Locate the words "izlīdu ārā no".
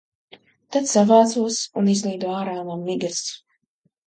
1.93-2.79